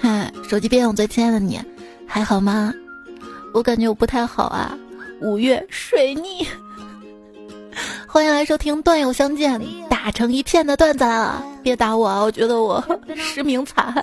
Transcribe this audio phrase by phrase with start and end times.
[0.00, 1.60] 嗨， 手机边，我最亲爱的你，
[2.06, 2.72] 还好吗？
[3.52, 4.76] 我感觉我不太好啊。
[5.20, 6.46] 五月水逆，
[8.08, 9.60] 欢迎来收听段友相见，
[9.90, 11.44] 打成一片的段子来了。
[11.62, 12.82] 别打我啊，我觉得我
[13.14, 14.02] 失明惨。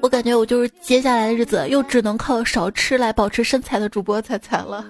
[0.00, 4.84] 我感觉我就是接下来的日子又只能靠少吃来保持身材的主播才惨了。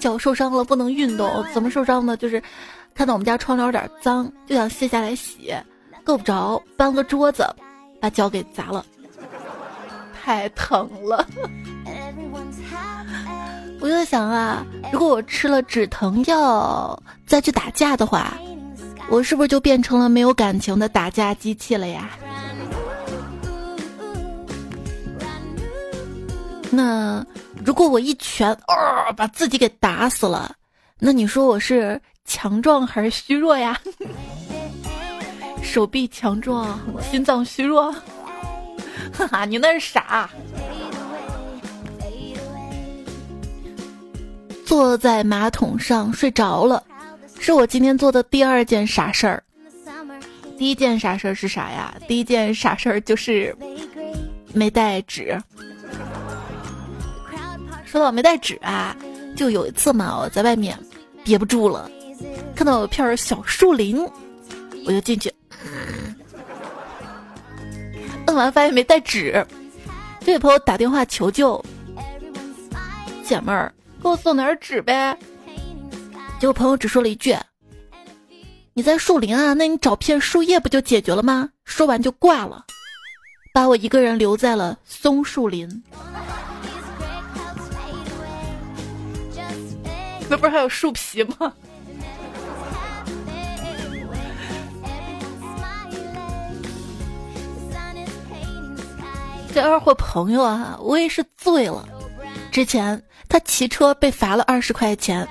[0.00, 2.16] 脚受伤了，不能运动，怎么受伤呢？
[2.16, 2.42] 就是
[2.92, 5.54] 看到我们家窗帘有点脏，就想卸下来洗，
[6.02, 7.46] 够不着，搬个桌子，
[8.00, 8.84] 把脚给砸了，
[10.24, 11.26] 太疼了。
[13.78, 18.32] 我就在想啊，如果我吃了止疼药再去打架的话，
[19.10, 22.08] 我是不是就变成了没有感情的打架机器了呀？
[26.70, 27.22] 那
[27.62, 30.54] 如果我一拳啊把自己给打死了，
[30.98, 33.78] 那你说我是强壮还是虚弱呀？
[35.62, 37.94] 手臂强壮，心脏虚弱？
[39.12, 40.28] 哈 哈，你那是傻。
[44.64, 46.82] 坐在马桶上睡着了，
[47.38, 49.42] 是我今天做的第二件傻事儿。
[50.56, 51.94] 第一件傻事儿是啥呀？
[52.08, 53.54] 第一件傻事儿就是
[54.52, 55.40] 没带纸。
[57.84, 58.96] 说到没带纸啊，
[59.36, 60.76] 就有一次嘛，我在外面
[61.22, 61.88] 憋不住了，
[62.56, 64.04] 看到有片小树林，
[64.86, 65.32] 我就进去，
[68.34, 69.46] 完发现没带纸，
[70.20, 71.62] 就给朋友打电话求救，
[73.24, 75.16] 姐妹儿给我送点纸呗。
[76.40, 77.36] 结果朋友只说了一句
[78.74, 82.64] ：“你在树林啊，那你找片树叶不就解决了吗？”说完就挂了，
[83.54, 85.82] 把我一个人留在了松树林。
[90.28, 91.52] 那不是还有树皮吗？
[99.54, 101.88] 这二货朋友啊，我也是醉了。
[102.50, 105.26] 之前他骑车被罚了二十块钱，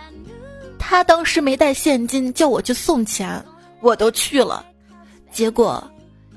[0.79, 3.43] 他当时没带现金，叫我去送钱，
[3.81, 4.65] 我都去了，
[5.29, 5.83] 结果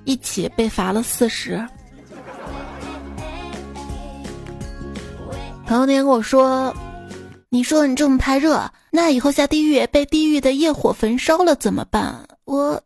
[0.05, 1.65] 一起被罚了四十。
[5.65, 6.75] 朋友那天跟我说。
[7.49, 8.61] 你说你这么怕热，
[8.91, 12.13] 那以后下地狱被地狱的业火焚烧了怎么办？
[12.45, 12.79] 我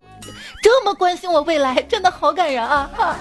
[0.63, 2.89] 这么关心我未来，真的好感人啊！
[2.95, 3.17] 哈，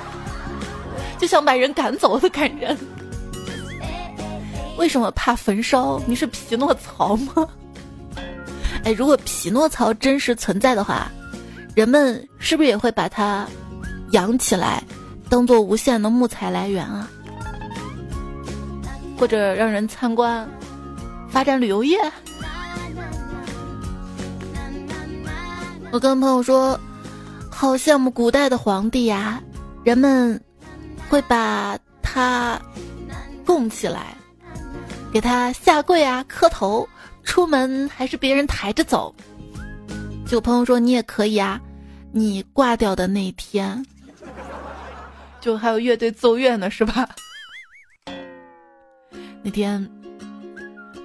[1.19, 2.77] 就想把人赶走的感人。
[4.77, 6.01] 为什么怕焚烧？
[6.07, 7.45] 你是匹诺曹吗？
[8.85, 11.11] 哎，如果匹诺曹真实存在的话，
[11.75, 13.45] 人们是不是也会把它
[14.11, 14.81] 养起来，
[15.27, 17.09] 当做无限的木材来源啊？
[19.17, 20.47] 或者让人参观？
[21.29, 21.99] 发展旅游业。
[25.91, 26.79] 我跟朋友说，
[27.51, 29.41] 好羡慕古代的皇帝呀，
[29.83, 30.39] 人们
[31.09, 32.61] 会把他
[33.45, 34.15] 供起来，
[35.11, 36.87] 给他下跪啊，磕头，
[37.23, 39.13] 出门还是别人抬着走。
[40.27, 41.59] 就朋友说你也可以啊，
[42.11, 43.83] 你挂掉的那天，
[45.41, 47.09] 就还有乐队奏乐呢，是吧？
[49.41, 49.89] 那天。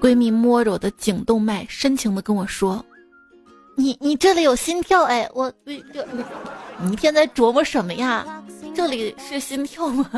[0.00, 2.84] 闺蜜摸着我的颈动脉，深情的跟我说
[3.74, 6.06] ：“你你这里有心跳哎，我这
[6.78, 8.44] 你一天在琢磨什么呀？
[8.74, 10.10] 这里是心跳吗？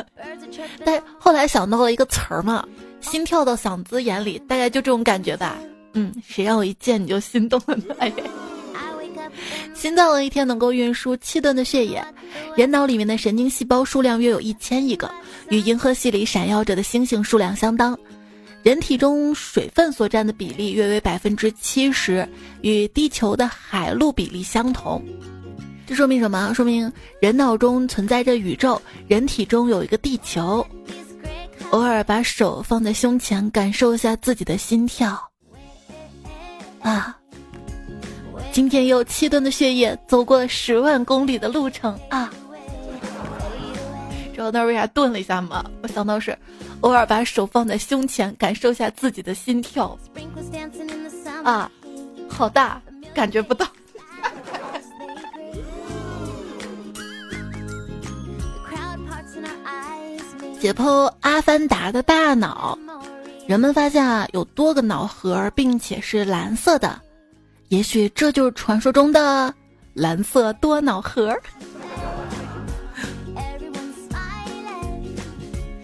[0.85, 2.67] 但后来想到了一个词儿嘛，
[3.01, 5.59] 心跳到嗓子眼里，大概就这种感觉吧。
[5.93, 7.95] 嗯，谁让我一见你就心动了呢？
[7.99, 8.13] 哎，
[9.75, 12.03] 心脏的一天能够运输七吨的血液，
[12.57, 15.11] 人脑里面的神经细胞数量约有一千亿个，
[15.51, 17.97] 与银河系里闪耀着的星星数量相当。”
[18.63, 22.29] 人体中水分所占的比例约为百分之七十，
[22.63, 25.01] 与地球的海陆比例相同。
[25.87, 26.53] 这说明什么？
[26.53, 30.67] 说明人脑中存在着宇宙，人体中有一个地球。
[31.71, 35.17] 偶尔把手放在胸前，感受一下自己的心跳。
[36.81, 37.17] 啊，
[38.53, 42.33] 今天有七吨的血液走过了十万公里的路程啊！
[44.35, 45.65] 知道那为啥顿了一下吗？
[45.83, 46.37] 我想到是。
[46.83, 49.99] 偶尔把手放在胸前，感受一下自己的心跳。
[51.43, 51.71] 啊，
[52.29, 52.81] 好大，
[53.15, 53.67] 感觉不到。
[60.59, 60.83] 解剖
[61.21, 62.77] 《阿凡达》的大脑，
[63.47, 67.01] 人们发现啊，有多个脑核，并且是蓝色的。
[67.69, 69.53] 也许这就是传说中的
[69.93, 71.37] 蓝色多脑核。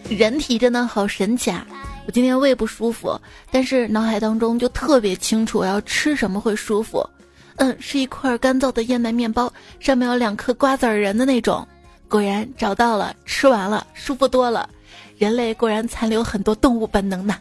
[0.09, 1.67] 人体真的好神奇啊！
[2.07, 3.19] 我今天胃不舒服，
[3.51, 7.09] 但是脑海当中就特别清楚我要吃什么会舒服。
[7.57, 11.67] 嗯，是一块干燥的燕麦面包，上面有两颗瓜子仁的那种，
[12.13, 14.69] 果然找到了，吃完了，舒服多了。
[15.17, 17.35] 人类果然残留很多动物本能呢。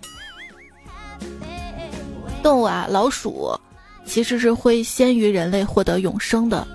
[2.41, 3.51] 动物啊，老鼠
[4.05, 6.65] 其实是会先于人类获得永生的，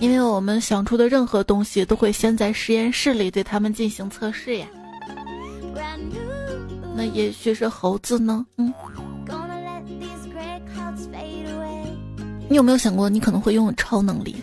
[0.00, 4.66] 因为我们想出的任何东西都会先在实验室里对它们进行测试呀。
[6.96, 8.46] 那也许是猴子呢？
[8.56, 8.72] 嗯。
[12.48, 14.36] 你有没有想过，你可能会拥有超能力？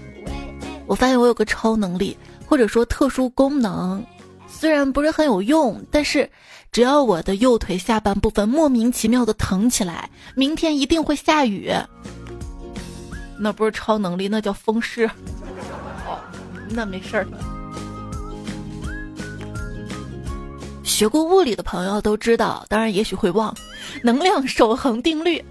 [0.86, 2.16] 我发现我有个超能力，
[2.50, 4.04] 或者说特殊功能，
[4.48, 6.28] 虽然不是很有用，但是
[6.72, 11.72] 只要我的右腿下半部分莫名其妙的疼起来，明天一定会下雨。
[13.40, 15.06] 那不是超能力，那叫风湿。
[16.10, 16.18] 哦，
[16.69, 17.28] 那没事儿。
[20.84, 23.56] 学过物理的朋友都知道，当然也许会忘，
[24.04, 25.42] 能量守恒定律。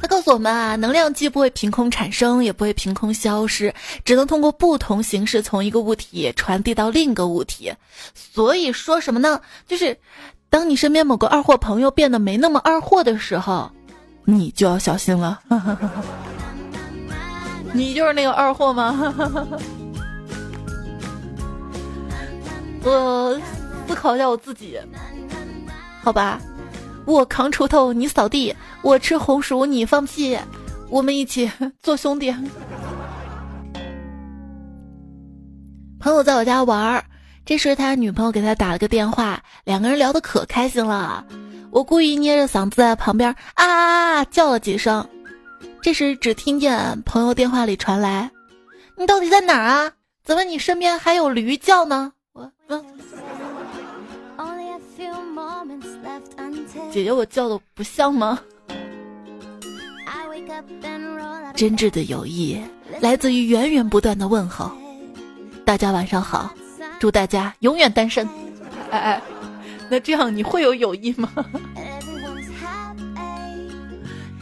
[0.00, 7.72] 他告诉我们啊，能量既不会凭空产生，也不会凭空消失，只能通过不同形式从一个物体传递到另一个物体。
[8.14, 9.40] 所以说什么呢？
[9.66, 9.96] 就是
[10.50, 13.70] 当你身边某个二货朋友变得没那么二货的时候，
[14.24, 15.40] 你就要小心了。
[17.72, 19.14] 你就是那个二货吗？
[22.84, 23.40] 我
[23.88, 24.78] 思考一下我自己，
[26.02, 26.40] 好吧。
[27.06, 30.36] 我扛锄头，你扫地；我吃红薯，你放屁。
[30.90, 31.50] 我们一起
[31.82, 32.34] 做兄弟。
[35.98, 37.04] 朋友在我家玩儿，
[37.44, 41.24] 这时他女朋友给他打了个电话，两个人聊得可开心了。
[41.70, 45.06] 我故意捏着嗓子在旁边啊叫了几声，
[45.82, 48.30] 这时只听见朋友电话里传来
[48.96, 49.92] ：“你到底在哪儿啊？
[50.24, 52.84] 怎么你身边还有驴叫呢？”我嗯。
[56.90, 58.38] 姐姐，我叫的不像吗？
[61.54, 62.60] 真挚的友谊
[63.00, 64.70] 来自于源源不断的问候。
[65.64, 66.54] 大家晚上好，
[67.00, 68.26] 祝大家永远单身。
[68.90, 69.22] 哎哎，
[69.90, 71.30] 那这样你会有友谊吗？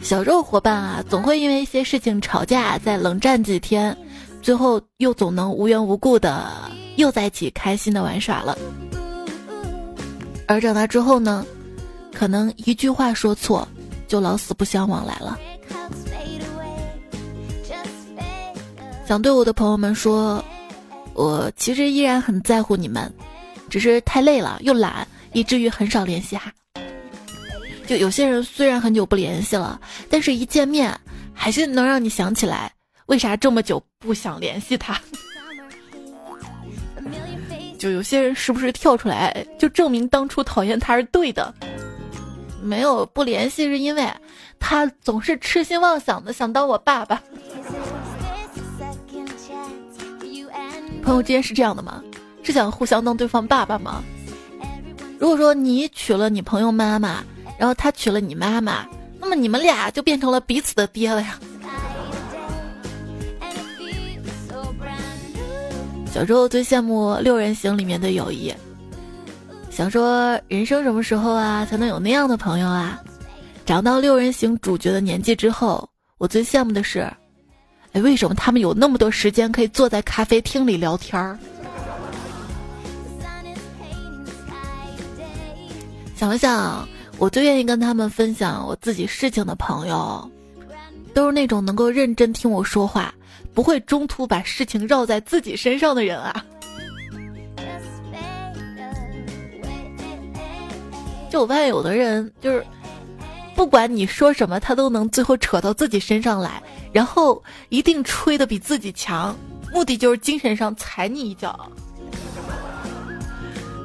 [0.01, 3.97] 小时候伙伴啊，总会因为一些事情吵架，再冷战几天，
[4.41, 6.45] 最后又总能无缘无故的
[6.97, 8.57] 又在一起开心的玩耍了。
[10.47, 11.45] 而长大之后呢？
[12.17, 13.67] 可能一句话说错，
[14.07, 15.37] 就老死不相往来了。
[19.05, 20.43] 想对我的朋友们说，
[21.13, 23.13] 我其实依然很在乎你们，
[23.69, 26.51] 只是太累了又懒，以至于很少联系哈。
[27.85, 29.79] 就有些人虽然很久不联系了，
[30.09, 30.97] 但是一见面
[31.33, 32.71] 还是能让你想起来，
[33.07, 34.99] 为啥这么久不想联系他？
[37.77, 41.53] 就有些人时不时跳出来，就证明当初讨厌他是对的。
[42.65, 44.05] 没有不联系，是因为
[44.59, 47.21] 他总是痴心妄想的想当我爸爸。
[51.03, 52.03] 朋友之间是这样的吗？
[52.41, 54.03] 是想互相当对方爸爸吗？
[55.19, 57.23] 如果说你娶了你朋友妈妈，
[57.57, 58.85] 然后他娶了你妈妈，
[59.19, 61.39] 那么你们俩就变成了彼此的爹了呀。
[66.11, 68.53] 小时候最羡慕六人行里面的友谊。
[69.75, 72.97] 想说人生什么时候啊才能有那样的朋友啊？
[73.65, 77.01] 长到六人行主角的年纪之后，我最羡慕的是，
[77.91, 81.37] 哎，为什么他们有那么多时间可以坐在咖啡厅里聊天儿？
[86.15, 90.31] 想了想，我最愿意跟他们分享我自己事情的朋友，
[91.13, 93.13] 都是那种能够认真听我说话，
[93.53, 96.45] 不会中途把事情绕在自己身上的人啊。
[101.29, 102.65] 就我发现有的人就是，
[103.55, 106.61] 不管你说什么，他都能最后扯到自己身上来，
[106.93, 109.35] 然后一定吹的比自己强，
[109.73, 111.69] 目的就是精神上踩你一脚。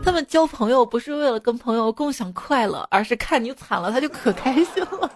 [0.03, 5.11] 他们交朋友不是为了跟朋友共享快乐，而是看你惨了他就可开心了。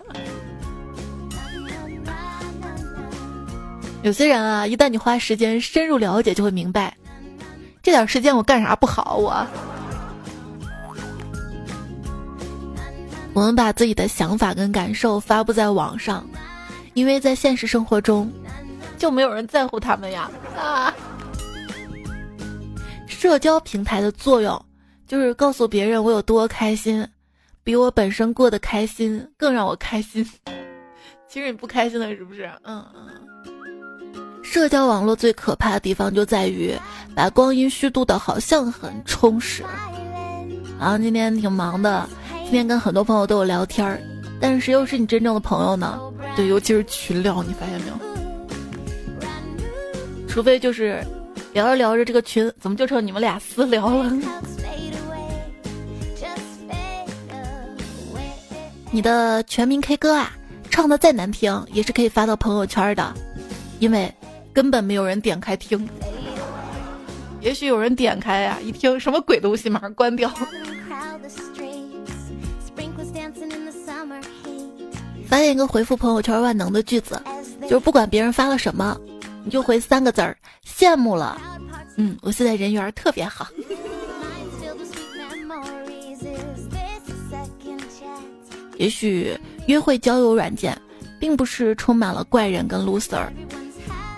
[4.03, 6.95] 有些人啊，一旦你花时间深入了解，就会明白，
[7.83, 9.47] 这点时间我干啥不好我。
[13.35, 16.25] 我们把自己的想法跟感受发布在网上，
[16.95, 18.31] 因为在现实生活中，
[18.97, 20.31] 就没有人在乎他们呀。
[20.57, 20.95] 啊！
[23.09, 24.65] 社交平台的作用
[25.07, 27.07] 就是告诉别人我有多开心，
[27.65, 30.25] 比我本身过得开心更让我开心。
[31.29, 32.49] 其实你不开心的是不是？
[32.63, 34.43] 嗯嗯。
[34.45, 36.73] 社交网络最可怕的地方就在于
[37.17, 39.65] 把光阴虚度的好像很充实。
[40.79, 42.09] 啊，今天挺忙的。
[42.45, 44.01] 今天跟很多朋友都有聊天儿，
[44.41, 46.01] 但是谁又是你真正的朋友呢？
[46.37, 47.95] 对，尤其是群聊，你发现没有？
[50.29, 51.05] 除非就是
[51.53, 54.13] 聊着聊着，这个群怎么就成你们俩私聊了？
[58.93, 60.31] 你的全民 K 歌啊，
[60.71, 63.13] 唱的再难听，也是可以发到朋友圈的，
[63.81, 64.13] 因为
[64.53, 65.89] 根本没有人点开听。
[67.41, 70.31] 也许有人点开呀，一听什么鬼东西，马上关掉。
[75.35, 77.21] 发现一个回复朋友圈万能的句子，
[77.63, 78.97] 就是不管别人发了什么，
[79.43, 81.43] 你就回三个字儿：羡慕了。
[81.97, 83.49] 嗯，我现在人缘特别好。
[88.77, 89.37] 也许
[89.67, 90.81] 约会交友软件，
[91.19, 93.27] 并不是充满了怪人跟 loser，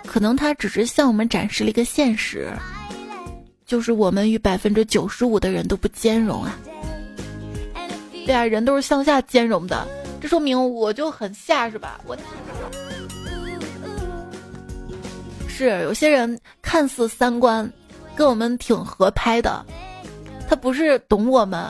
[0.05, 2.53] 可能它只是向我们展示了一个现实，
[3.65, 6.59] 就是我们与百分之九十五的人都不兼容啊。
[8.27, 9.89] 对啊，人都是向下兼容的。
[10.27, 12.01] 这说明我就很下是吧？
[12.05, 12.17] 我
[15.47, 17.73] 是有些人看似三观
[18.17, 19.65] 跟我们挺合拍的，
[20.49, 21.65] 他不是懂我们，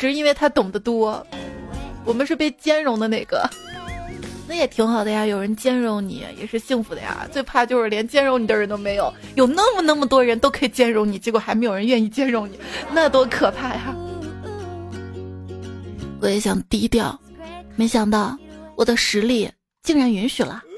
[0.00, 1.24] 只是因为他懂得多。
[2.04, 3.48] 我们是被兼容的那个，
[4.48, 5.24] 那也挺好的呀。
[5.24, 7.28] 有人兼容你也是幸福的呀。
[7.30, 12.58] 最怕就是连兼容你的人都没有，有那么那么多人都可以兼容你，结果还没有人愿意兼容你，
[12.92, 13.94] 那多可怕呀！
[16.20, 17.16] 我也想低调。
[17.76, 18.36] 没想到
[18.76, 19.50] 我的实力
[19.82, 20.62] 竟然允许了。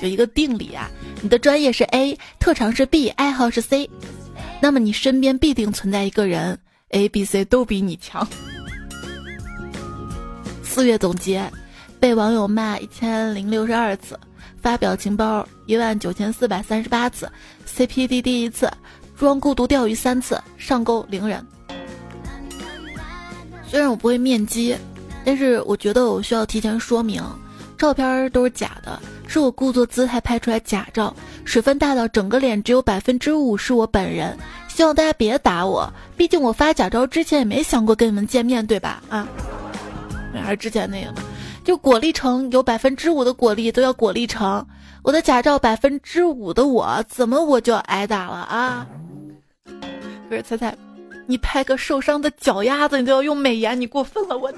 [0.00, 0.90] 有一个定理啊，
[1.22, 3.88] 你的专业是 A，特长是 B，爱好是 C，
[4.60, 6.58] 那么你身边必定存在一个人
[6.90, 8.26] A、B、C 都比你强。
[10.62, 11.50] 四月总结，
[11.98, 14.18] 被网友骂一千零六十二次，
[14.60, 17.30] 发表情包一万九千四百三十八次
[17.66, 18.70] ，CPDD 一次，
[19.16, 21.44] 装孤独钓鱼三次，上钩零人。
[23.68, 24.76] 虽然我不会面基，
[25.24, 27.22] 但是我觉得我需要提前说明，
[27.76, 34.36] 照片都是假的，是我故作姿态拍出来假照，水分大到整个脸只有百分之五是我本人。
[34.68, 39.02] 希望大家别打我，毕竟我发假照之前也没想过跟你们见面，对吧？
[39.08, 39.26] 啊，
[40.34, 41.14] 还是之前那个，
[41.64, 44.64] 就果粒橙有百分之五的果粒都要果粒橙，
[45.02, 48.86] 我的假照百分之五的我，怎么我就挨打了啊？
[50.28, 50.76] 不是猜猜。
[51.26, 54.38] 你拍个受伤的脚丫子，你都要用美颜，你过分了！
[54.38, 54.52] 我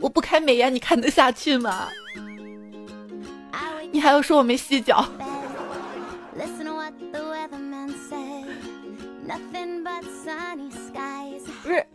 [0.00, 1.88] 我不开美颜，你看得下去吗？
[3.90, 5.06] 你还要说我没洗脚？
[11.62, 11.86] 不是，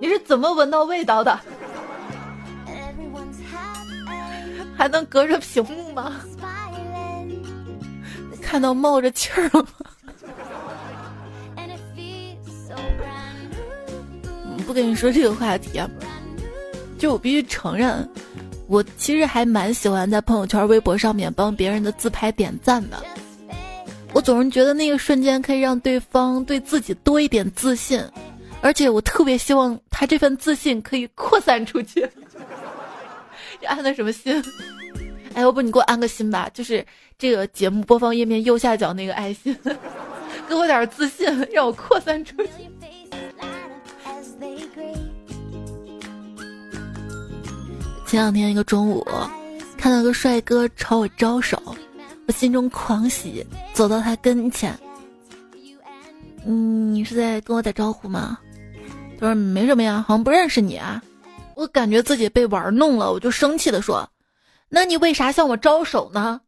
[0.00, 1.38] 你是怎么闻到味道的？
[4.76, 6.20] 还能隔着屏幕吗？
[8.42, 9.68] 看到冒着气儿了吗？
[14.66, 15.80] 不跟你说这个话题，
[16.98, 18.06] 就我必须承认，
[18.66, 23.00] 我其实还蛮喜欢在朋友圈、微博上面帮别人的自拍点赞的。
[24.12, 28.02] 我总是觉得那个瞬间可以让对方对自己多一点自信，
[28.60, 32.08] 而且我特别希望他这份自信可以扩散出去。
[33.60, 34.42] 你安的什么心？
[35.34, 36.84] 哎，要不你给我安个心吧，就是
[37.18, 39.56] 这个节目播放页面右下角那个爱心，
[40.48, 42.50] 给我点自信，让我扩散出去。
[48.06, 49.04] 前两天一个中午，
[49.76, 51.60] 看到个帅哥朝我招手，
[52.28, 53.44] 我心中狂喜，
[53.74, 54.78] 走到他跟前。
[56.44, 58.38] 嗯，你是在跟我打招呼吗？
[59.18, 61.02] 他说没什么呀，好像不认识你啊。
[61.56, 64.08] 我感觉自己被玩弄了，我就生气的说
[64.70, 66.40] ：“那你为啥向我招手呢？”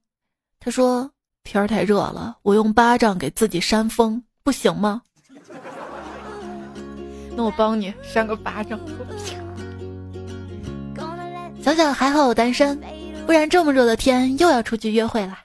[0.60, 1.10] 他说
[1.42, 5.02] ：“天儿太热了，我用巴掌给自己扇风，不行吗？”
[7.34, 8.78] 那我帮你扇个巴掌。
[11.68, 12.80] 想想还好我单身，
[13.26, 15.38] 不然这么热的天又要出去约会了。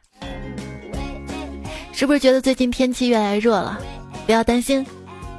[1.92, 3.77] 是不是觉得最近天气越来越热了？
[4.25, 4.86] 不要担心，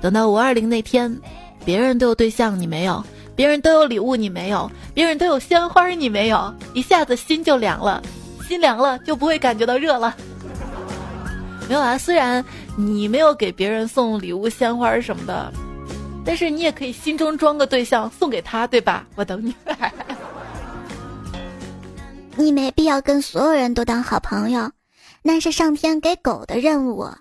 [0.02, 1.18] 等到五二零那天，
[1.64, 3.02] 别人都有对象你没有，
[3.34, 8.02] 别人都有礼物你没有，别人都有鲜花你没有，一下子心就凉了，
[8.46, 10.14] 心凉了就不会感觉到热了。
[11.66, 12.44] 没有啊，虽然
[12.76, 15.50] 你没有给别人送礼物、鲜花什么的，
[16.26, 19.06] 但是你也可以心中装个对象送给他，对吧？
[19.14, 19.54] 我等你。
[22.36, 24.70] 你没必要跟所有人都当好朋友，
[25.22, 27.08] 那是上天给狗的任务。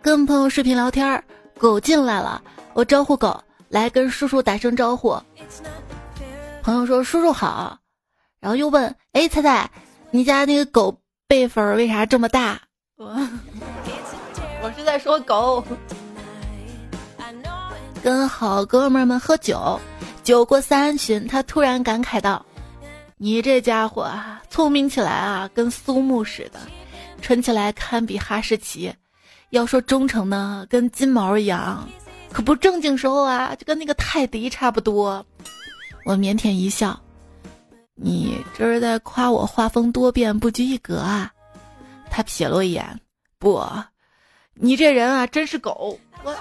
[0.00, 1.22] 跟朋友视频聊天，
[1.58, 2.42] 狗进来了，
[2.74, 5.16] 我招呼狗来跟叔叔打声招呼。
[6.62, 7.78] 朋友说：“叔叔好。”
[8.40, 9.70] 然后又问：“哎，彩彩，
[10.10, 12.60] 你家那个狗辈分为啥这么大？”
[12.96, 13.06] 我
[14.62, 15.64] 我是在说狗。
[18.02, 19.80] 跟好哥们们喝酒。
[20.22, 22.44] 酒过三巡，他突然感慨道
[23.18, 26.60] ：“你这家伙啊，聪明起来啊，跟苏木似的；
[27.20, 28.94] 蠢起来堪比哈士奇。
[29.50, 31.86] 要说忠诚呢，跟金毛一样；
[32.32, 35.24] 可不正经时候啊，就跟那个泰迪差不多。
[36.04, 36.98] 我腼腆一笑
[37.94, 41.32] ：“你这是在夸我画风多变、不拘一格啊？”
[42.08, 43.00] 他瞥了我一眼
[43.40, 43.60] ：“不，
[44.54, 46.32] 你这人啊，真是狗。”我。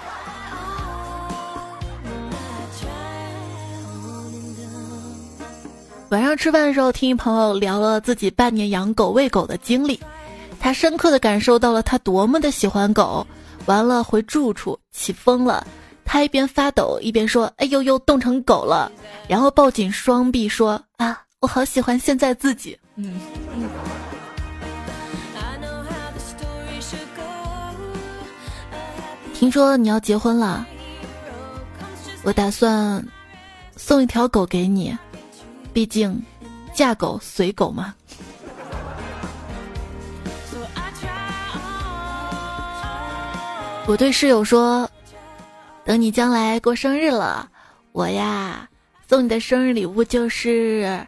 [6.12, 9.98] 晚上吃饭的时候，听一朋友聊了自己半年养狗喂狗的经历，
[10.60, 13.26] 他深刻的感受到了他多么的喜欢狗。
[13.66, 15.66] 完了回住处起风了，
[16.04, 18.92] 他一边发抖一边说：“哎呦呦，冻成狗了。”
[19.30, 23.18] 然后抱紧双臂说：“啊，我好喜欢现在自己。”嗯
[23.56, 23.70] 嗯。
[29.34, 30.66] 听说你要结婚了，
[32.24, 33.02] 我打算
[33.78, 34.94] 送一条狗给你。
[35.74, 36.22] 毕竟，
[36.74, 37.96] 嫁狗随狗嘛。
[43.88, 44.90] 我对室友说
[45.86, 47.50] ：“等你将来过生日了，
[47.94, 48.68] 我呀
[49.08, 51.06] 送你的生日礼物就是，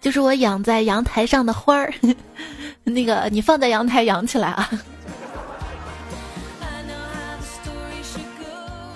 [0.00, 1.92] 就是我养在阳台上的花儿。
[2.84, 4.70] 那个你放在阳台养起来啊。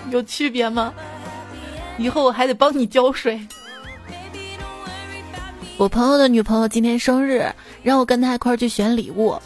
[0.09, 0.93] 有区别吗？
[1.97, 3.45] 以后我还得帮你浇水。”
[5.77, 7.53] 我朋友的女朋友今天生日，
[7.83, 9.39] 让我跟他一块儿去选礼物。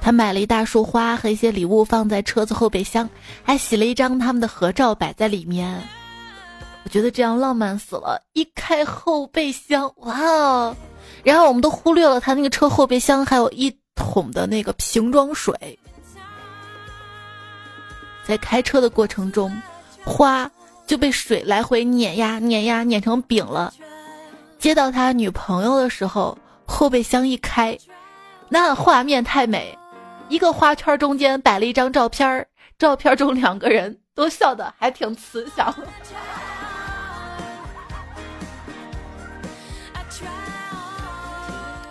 [0.00, 3.10] 他买了一大束花和一些礼物放在车子后备箱，
[3.42, 5.82] 还洗了一张他们的合照摆在里面。
[6.84, 8.22] 我觉得这样浪漫死了。
[8.34, 10.76] 一开后备箱，哇哦！
[11.24, 15.76] 然后我们都忽略了他那个车后备箱还有一桶的那个瓶装水。
[18.24, 19.52] 在开车的过程中，
[20.04, 20.48] 花
[20.86, 23.74] 就被水来回碾压、碾压、碾成饼了。
[24.64, 27.76] 接到他女朋友的时候，后备箱一开，
[28.48, 29.78] 那画面太美，
[30.30, 32.48] 一个花圈中间摆了一张照片儿，
[32.78, 35.74] 照片中两个人都笑得还挺慈祥。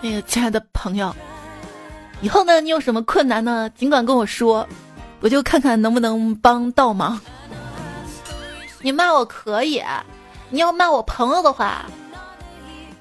[0.01, 1.15] 那个亲爱的朋友，
[2.21, 4.67] 以后呢，你有什么困难呢，尽管跟我说，
[5.19, 7.21] 我就看看能不能帮到忙。
[8.81, 9.79] 你骂我可以，
[10.49, 11.85] 你要骂我朋友的话。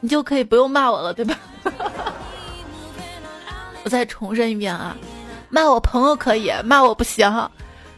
[0.02, 1.38] 你就可以不用骂我了，对吧？
[3.84, 4.96] 我再重申一遍啊，
[5.48, 7.30] 骂我朋友可以，骂我不行；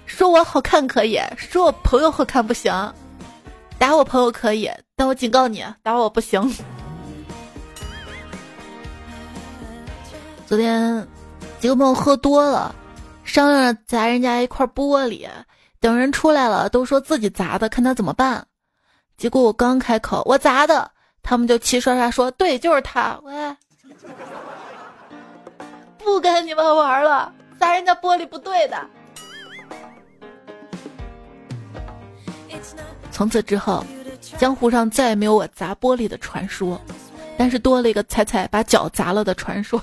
[0.05, 2.71] 说我好看可以，说我朋友好看不行；
[3.79, 6.55] 打我朋友可以，但我警告你，打我不行。
[10.47, 11.09] 昨天
[11.59, 12.75] 几个朋友喝多了，
[13.25, 15.27] 商量着砸人家一块玻璃，
[15.81, 18.47] 等人出来了，都说自己砸的，看他怎么办。
[19.17, 20.91] 结果我刚开口，我砸的。
[21.25, 23.57] 他们就齐刷刷说：“对，就是他。”喂，
[25.99, 28.79] 不跟你们玩了，砸人家玻璃不对的。
[33.11, 33.85] 从此之后，
[34.39, 36.81] 江湖上再也没有我砸玻璃的传说，
[37.39, 39.83] 但是多了一个彩彩把脚砸了的传说。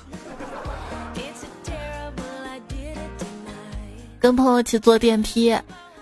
[4.20, 5.58] 跟朋友一起坐电梯，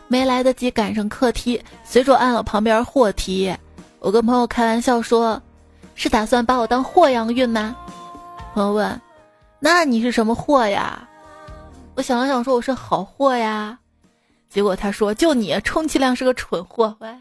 [0.09, 3.55] 没来得及赶上客梯，随手按了旁边货梯。
[3.99, 5.41] 我跟朋友开玩笑说
[5.93, 7.75] ：“是打算把我当货样运吗？”
[8.53, 8.99] 朋友问
[9.59, 11.07] ：“那你是什么货呀？”
[11.95, 13.77] 我想了想说：“我是好货呀。”
[14.49, 17.13] 结果他说：“就你，充其量是个蠢货。”喂，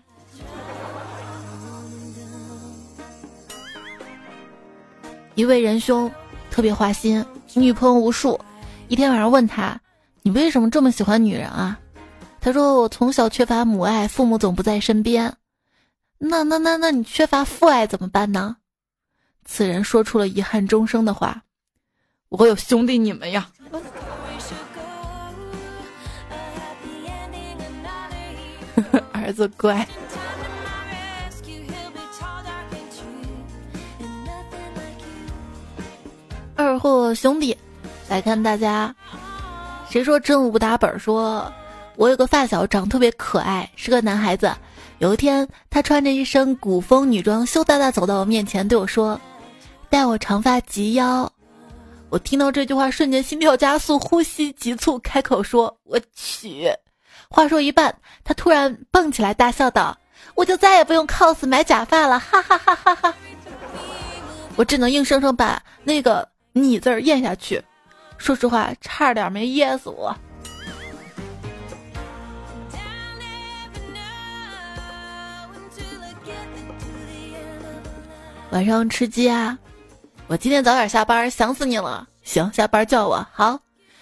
[5.35, 6.11] 一位仁兄
[6.51, 8.39] 特别花心，女朋友无数。
[8.87, 9.79] 一天晚上问他
[10.23, 11.79] ：“你为什么这么喜欢女人啊？”
[12.41, 15.35] 他说：“我从小缺乏母爱，父母总不在身边。”
[16.19, 18.57] 那那那那你缺乏父爱怎么办呢？
[19.45, 21.43] 此人说出了遗憾终生的话
[22.29, 23.49] ：“我有兄弟你们呀。
[29.13, 29.87] ”儿子乖。
[36.55, 37.57] 二货兄弟，
[38.09, 38.95] 来看大家，
[39.89, 40.99] 谁说真武打本？
[40.99, 41.51] 说
[41.97, 44.53] 我有个发小，长特别可爱，是个男孩子。
[44.99, 49.21] 有一天，他穿着一身古风女装，羞答答走到我面前，对我说
[49.89, 51.33] ：“待我长发及腰。”
[52.11, 56.73] 我听到这句话，瞬间心跳加速，呼吸急促，开口说：“我去！”
[57.31, 59.97] 话说一半，他突然蹦起来大笑道
[60.35, 63.15] ：“我就再也不用 cos 买假发了！”哈哈哈哈哈！
[64.57, 67.63] 我只能硬生生把那个“你”字儿咽下去。
[68.17, 70.17] 说实话，差点没噎死我。
[78.51, 79.57] 晚上吃鸡啊，
[80.27, 82.09] 我今天早点下班，想死你了。
[82.23, 83.25] 行，下班叫我。
[83.31, 83.59] 好，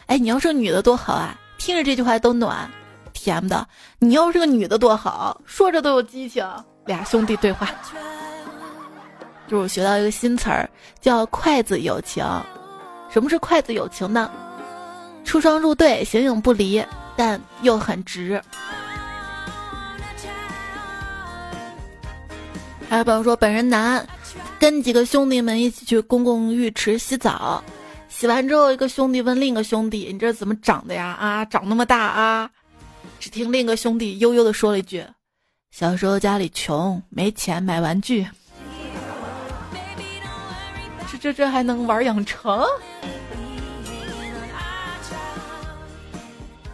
[0.06, 2.70] 哎，你要是个女的多好啊，听着这句话都暖，
[3.12, 3.66] 甜的。
[3.98, 6.48] 你要是个女的多好，说着都有激情。
[6.85, 7.68] 俩兄弟对话，
[9.48, 12.24] 就是我学到一个新词儿，叫筷子友情。
[13.11, 14.30] 什么是筷子友情呢？
[15.24, 16.85] 出双入对，形影不离，
[17.16, 18.40] 但又很直。
[22.88, 24.07] 还有朋友说，本人男，
[24.61, 27.62] 跟几个兄弟们一起去公共浴池洗澡，
[28.09, 31.07] 洗完之后，一个兄弟问另一个兄弟：“你这怎么长的呀？
[31.18, 32.49] 啊，长那么大啊！”
[33.18, 35.05] 只听另一个兄弟悠悠的说了一句
[35.72, 38.25] ：“小时候家里穷，没钱买玩具。”
[41.11, 42.64] 这这这还能玩养成？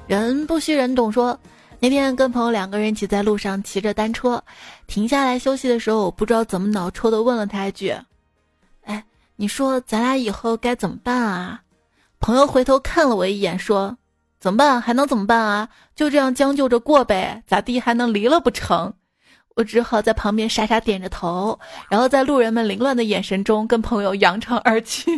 [0.06, 1.38] 人不虚人懂说。
[1.82, 4.40] 那天跟朋友两个人一起在路上骑着单车，
[4.86, 7.92] 停下来休息的时候，我不知道怎么脑抽的问了他一句
[8.86, 11.60] ：“哎，你说咱俩以后该怎么办啊？”
[12.20, 13.98] 朋友回头看了我一眼，说
[14.38, 14.80] ：“怎么办？
[14.80, 15.68] 还能怎么办啊？
[15.96, 18.94] 就这样将就着过呗，咋地还能离了不成？”
[19.56, 21.58] 我只好在旁边傻傻点着头，
[21.90, 25.10] 然后在路人们凌乱的眼神中跟朋友扬长而去。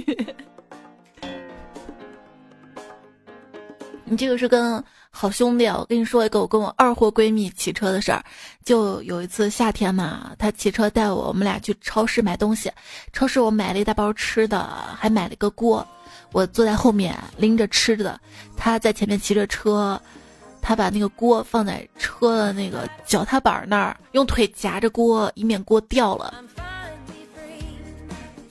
[4.07, 4.83] 你这个是跟。
[5.17, 8.23] 好兄弟，我跟你说一个我跟我二货闺蜜骑车的事儿。
[8.65, 12.69] 就有一次夏天嘛，她骑车带我，我们俩去超市买东西。
[13.13, 15.87] 超市我买了一大包吃的，还买了个锅。
[16.33, 18.21] 我坐在后面拎着吃的，
[18.57, 19.99] 她在前面骑着车。
[20.61, 26.43] 她把那个锅放在车的那个脚踏板那儿，用腿夹着锅，以免锅掉了。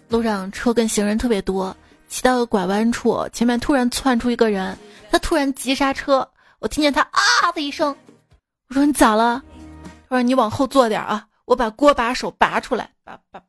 [0.08, 1.76] 路上车跟行人特别多，
[2.08, 4.78] 骑到个拐弯处，前面突然窜出一个人，
[5.12, 6.26] 他突然急刹车。
[6.64, 7.94] 我听见他啊的一声，
[8.70, 9.44] 我说你咋了？
[10.08, 12.90] 他说你往后坐点啊，我把锅把手拔出来。
[13.04, 13.42] 拔拔。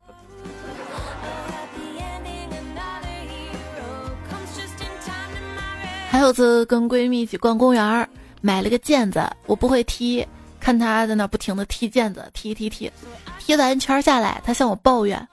[6.11, 10.27] 还有次跟闺蜜一起逛公园，买了个毽子，我不会踢，
[10.59, 12.91] 看她在那不停的踢毽子，踢踢踢，
[13.39, 15.29] 踢完圈下来，她向我抱怨：“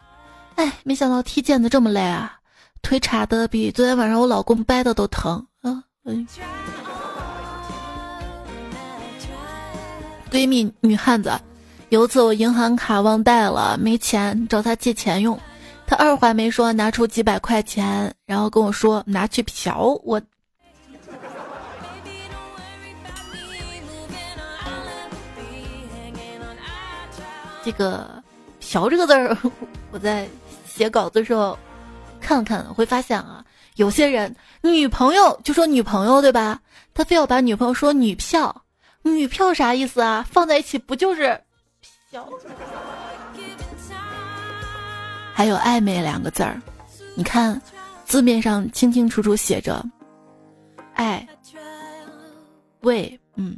[0.54, 2.38] 哎，没想到踢毽子这么累啊，
[2.84, 6.28] 腿叉的比昨天晚上我老公掰的都疼啊。”嗯。
[10.32, 11.38] 闺蜜女汉子，
[11.90, 15.38] 有次我银行卡忘带了，没钱找她借钱用，
[15.86, 20.22] 她二话没说拿出几百块钱，然后跟我说拿去嫖我。
[27.64, 28.24] 这个
[28.62, 29.38] “嫖”这个字儿，
[29.92, 30.28] 我在
[30.66, 31.60] 写稿子的时候
[32.22, 33.44] 看看，会发现啊，
[33.76, 36.62] 有些人女朋友就说女朋友对吧？
[36.94, 38.64] 他非要把女朋友说女票。
[39.04, 40.26] 女票啥意思啊？
[40.30, 41.40] 放在一起不就是
[42.10, 42.28] 票？
[45.34, 46.62] 还有暧昧两个字儿，
[47.16, 47.60] 你看
[48.06, 49.84] 字面上清清楚楚写着
[50.94, 51.28] “爱”，
[52.82, 53.58] 喂，嗯。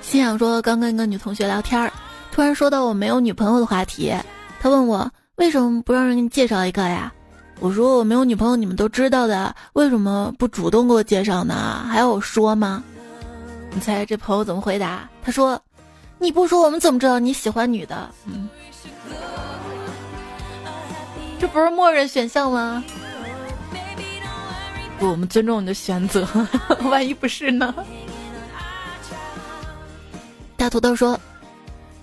[0.00, 1.90] 心想说，刚跟一个女同学聊天儿，
[2.32, 4.12] 突然说到我没有女朋友的话题，
[4.60, 7.12] 她问我为什么不让人给你介绍一个呀？
[7.60, 11.84] 我说我没有女朋友，你们都知道的，为什么不主动给我介绍呢？
[11.88, 12.82] 还要我说吗？
[13.72, 15.08] 你猜这朋友怎么回答？
[15.22, 15.60] 他说
[16.18, 18.48] ：“你不说，我们怎么知道你喜欢女的？”嗯，
[21.38, 22.82] 这不是默认选项吗？
[24.98, 26.26] 不，我们尊重你的选择，
[26.90, 27.74] 万一不是呢？
[30.56, 31.20] 大土豆说：“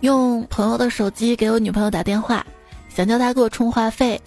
[0.02, 2.46] 用朋友的手机给我女朋友打电话，
[2.89, 4.22] 想叫她给我充话费。”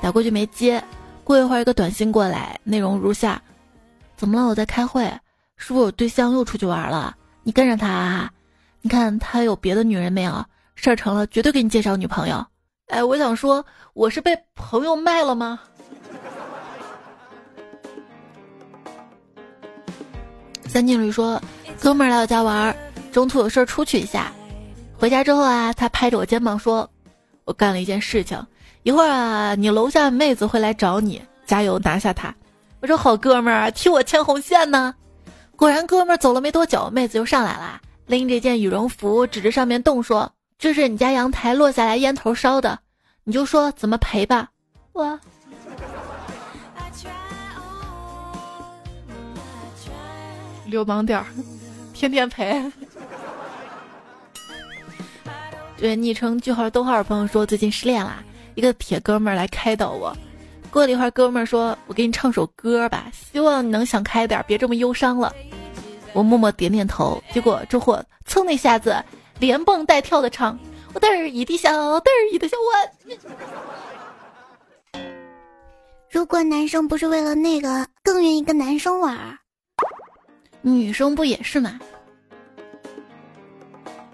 [0.00, 0.82] 打过去没接，
[1.24, 3.40] 过一会儿一个短信过来，内容如下：
[4.16, 4.46] 怎么了？
[4.48, 5.04] 我在开会，
[5.56, 7.16] 是不是我对象又出去玩了？
[7.42, 8.32] 你跟着他啊？
[8.82, 10.44] 你看他有别的女人没有？
[10.74, 12.44] 事儿成了，绝对给你介绍女朋友。
[12.86, 15.60] 哎，我想说，我是被朋友卖了吗？
[20.66, 21.40] 三金驴说，
[21.80, 22.74] 哥们儿来我家玩，
[23.12, 24.32] 中途有事儿出去一下，
[24.96, 26.88] 回家之后啊，他拍着我肩膀说，
[27.44, 28.42] 我干了一件事情。
[28.90, 32.34] 一会儿啊，你楼下妹子会来找你，加油拿下她。
[32.80, 34.92] 我说好哥们儿，替我牵红线呢。
[35.54, 42.80] 果然，哥们儿走了没多久，妹子就上来了，拎着件羽绒服，指着上面洞说：“这是你家阳台落下来烟头烧的，
[43.22, 44.48] 你就说怎么赔吧。”
[44.90, 45.16] 我
[50.66, 51.26] 流氓点儿，
[51.94, 52.60] 天天赔。
[55.76, 58.20] 对，昵称句号逗号的朋友说最近失恋啦。
[58.54, 60.16] 一个铁哥们儿来开导我，
[60.70, 65.34] 过了一会儿，哥们儿说：“我给你唱首歌吧，希望你能想开点，别这么忧伤了。”
[66.12, 69.02] 我默默点点头，结果这货蹭的一下子
[69.38, 70.58] 连蹦带跳的唱，
[70.92, 72.70] 我嘚儿一滴笑，嘚儿一滴笑我。
[76.10, 79.38] 如果男生不是为了那个，更愿意跟男生玩儿。
[80.62, 81.78] 女生不也是吗？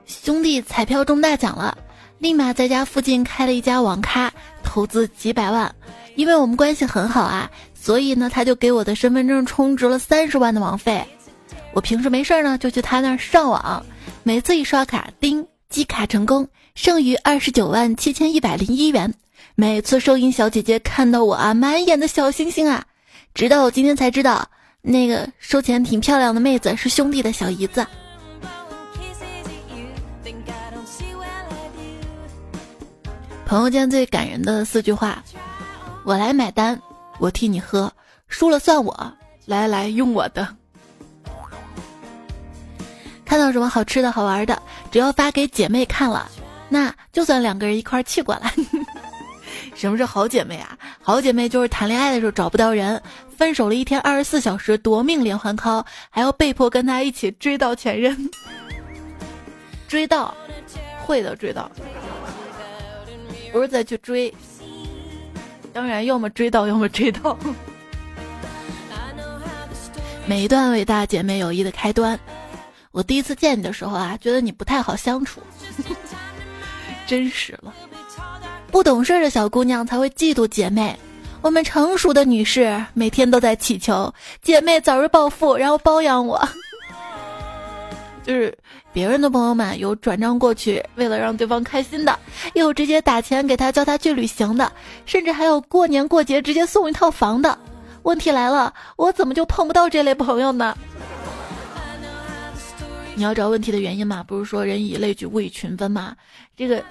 [0.05, 1.77] 兄弟彩票中大奖了，
[2.19, 5.75] 立马在家附近开了一家网咖，投资几百万。
[6.15, 11.05] 因为我们关系很好啊，所以呢，他就给我的身份证充值了三十万的网费。
[11.75, 13.85] 我平时没事儿呢，就去他那儿上网，
[14.23, 19.13] 每次一刷卡，叮，集卡成功，剩余二十九万七千一百零一元。
[19.55, 22.85] 每次收银小姐姐看到我啊，满眼的小星星啊。
[23.35, 24.49] 直到我今天才知道，
[24.81, 27.87] 那个收钱挺漂亮的妹子是兄弟的小姨子。
[33.47, 35.23] 朋友间最感人的四句话。
[36.03, 36.79] 我来买单，
[37.21, 37.91] 我替你喝，
[38.27, 39.13] 输了算我。
[39.45, 40.49] 来来，用我的。
[43.25, 46.29] 看到什么好吃的好玩的，只要发给姐妹看了，
[46.69, 48.51] 那就算两个人一块儿去过了。
[49.77, 50.77] 什么是好姐妹啊？
[51.01, 53.01] 好姐妹就是谈恋爱的时候找不到人，
[53.37, 58.29] 分手了一天二十四小时夺命连环 call，还要被迫跟他一起追到前任。
[59.87, 60.35] 追到，
[61.05, 61.71] 会的追到，
[63.57, 64.33] 不是再去追。
[65.73, 67.35] 当然，要么追到，要么追到。
[70.27, 72.21] 每一段伟大姐妹友谊的开端。
[72.92, 75.40] 我第一次见你的时候啊，觉得你不太好相处，
[77.07, 77.73] 真实了。
[78.71, 80.95] 不懂事的小姑娘才会嫉妒姐妹，
[81.40, 86.47] 我们成熟的女士每天都在祈求姐妹早日暴富，然后包养我。
[88.23, 88.59] 就是
[88.97, 92.15] 别人的朋友们有转账过去，为了让对方开心的；
[92.55, 94.73] 有直接打钱给他叫他去旅行的，
[95.05, 97.59] 甚至还有过年过节直接送一套房的。
[98.05, 100.75] 问题来了，我怎么就碰不到这类朋友呢？
[103.15, 104.25] 你要找问题的原因嘛？
[104.27, 106.17] 不是说人以类聚，物以群分嘛？
[106.57, 106.83] 这个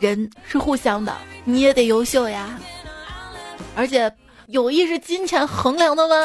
[0.00, 1.14] 人是互相的，
[1.44, 2.58] 你也得优秀呀。
[3.76, 4.12] 而且
[4.48, 6.16] 友谊是金钱衡量的吗？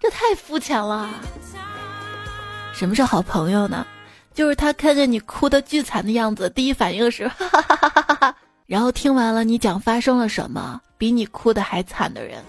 [0.00, 1.10] 这太肤浅了。
[2.72, 3.86] 什么是好朋友呢？
[4.36, 12.44] 就是他看见你哭的巨惨的样子，第一反应是哈哈哈哈哈哈，然后听完了你讲发生了什么，比你哭的还惨的人。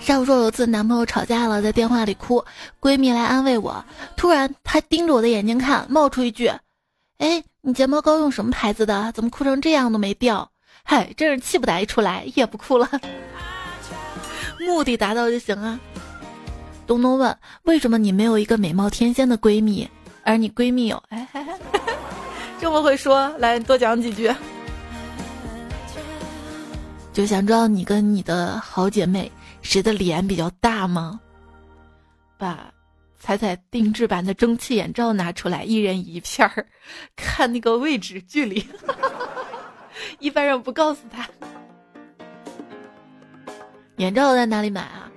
[0.00, 2.42] 上午说有次男朋友吵架了，在电话里哭，
[2.80, 3.84] 闺蜜来安慰我，
[4.16, 6.50] 突然她盯着我的眼睛看，冒出一句
[7.20, 9.12] ：“哎，你睫毛膏用什么牌子的？
[9.12, 10.50] 怎么哭成这样都没掉？”
[10.82, 12.88] 嗨，真是气不打一处来，也不哭了，
[14.60, 15.78] 目的达到就行啊。
[16.90, 19.88] 东东问：“为什么你没有一个美貌天仙的闺蜜，
[20.24, 21.24] 而你闺蜜有？”哎，
[22.58, 24.28] 这么会说，来多讲几句。
[27.14, 29.30] 就想知道你跟你的好姐妹
[29.62, 31.20] 谁的脸比较大吗？
[32.36, 32.68] 把
[33.20, 36.66] 彩彩定制版的蒸汽眼罩拿出来，一人一片儿，
[37.14, 38.66] 看那个位置距离。
[40.18, 41.24] 一般人不告诉他。
[43.98, 45.08] 眼罩在哪里买啊？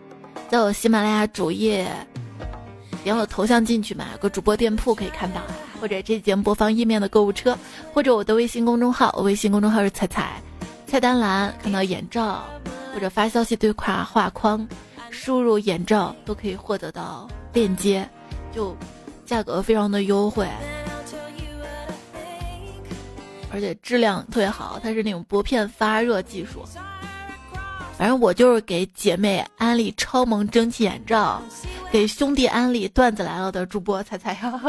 [0.53, 1.91] 到喜马拉雅主页，
[3.03, 5.41] 点我头像进去嘛，有个主播店铺可以看到，
[5.81, 7.57] 或者这节目播放页面的购物车，
[7.91, 10.39] 或者我的微信公众号，我微信公众号是彩彩，
[10.85, 12.43] 菜单栏看到眼罩，
[12.93, 14.67] 或者发消息对话画框，
[15.09, 18.07] 输入眼罩都可以获得到链接，
[18.53, 18.77] 就
[19.25, 20.47] 价格非常的优惠，
[23.51, 26.63] 而且质量特别好，它是那种薄片发热技术。
[28.03, 31.41] 反正我就是给姐妹安利超萌蒸汽眼罩，
[31.89, 34.61] 给兄弟安利段子来了的主播猜猜呀。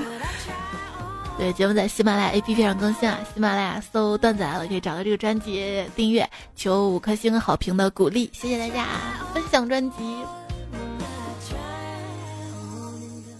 [1.38, 8.86] 对，节目在喜马拉雅 APP 上更新啊，喜马拉雅搜段子来了可以找到这个专辑订阅，求五颗星好评的鼓励，谢谢大家
[9.32, 9.96] 分享专辑。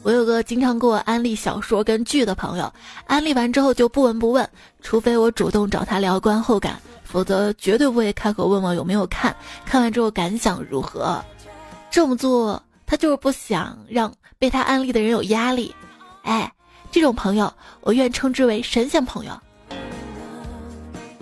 [0.02, 2.72] 我有个经常给我安利小说跟剧的朋友，
[3.06, 4.48] 安利完之后就不闻不问，
[4.80, 6.80] 除非我主动找他聊观后感。
[7.12, 11.22] 否则绝对不会开口问我有没有看，看完之后感想如何。
[11.90, 15.74] 这么做，他就是不想让被他安利的人有压力。
[16.22, 16.50] 哎，
[16.90, 19.38] 这种朋友，我愿称之为神仙朋友。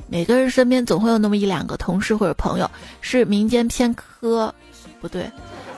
[0.06, 4.54] 每个人身边总会有那么一两个同事或者朋友，是民间偏科，
[5.00, 5.28] 不对，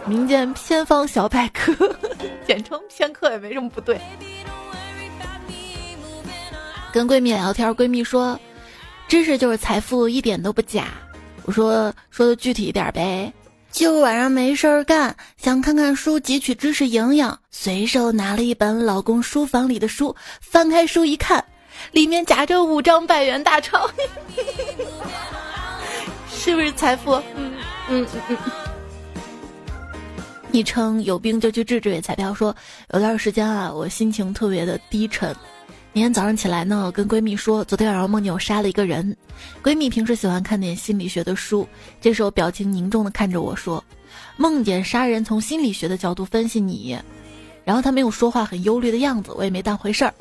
[0.04, 1.72] 民间偏方小百科，
[2.46, 3.98] 简称偏科也没什么不对。
[6.92, 8.38] 跟闺蜜聊天，闺蜜说。
[9.12, 10.86] 知识就是财富，一点都不假。
[11.44, 13.30] 我说说的具体一点呗。
[13.70, 21.44] 就晚上没事儿干，想看看书，汲取知识营养，随手拿了一本老公书房里的书，翻开书一看，
[21.90, 23.86] 里面夹着五张百元大钞，
[26.32, 27.12] 是不是财富？
[27.36, 27.52] 嗯
[27.90, 28.38] 嗯嗯嗯。
[30.50, 32.56] 昵称有病就去治这位彩票说，
[32.94, 35.36] 有段时间啊，我心情特别的低沉。
[35.94, 39.14] 明天早上起来呢，我跟闺蜜说，昨天晚上梦见我杀了一个人。
[39.62, 41.68] 闺蜜平时喜欢看点心理学的书，
[42.00, 43.84] 这时候表情凝重的看着我说，
[44.38, 46.98] 梦见杀人从心理学的角度分析你。
[47.62, 50.14] 然后她没有说话，很忧虑的样子，我也没当回事儿。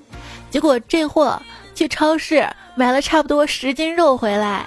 [0.50, 1.42] 结果这货
[1.74, 4.66] 去超市买了差不多十斤肉回来，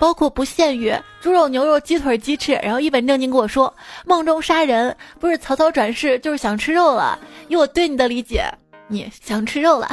[0.00, 3.72] 包括不限于猪肉、牛肉、鸡腿、鸡翅，然后一本正经跟我说，
[4.04, 7.16] 梦中杀人不是草草转世，就是想吃肉了。
[7.46, 8.44] 以我对你的理解。
[8.92, 9.88] 你想吃肉了，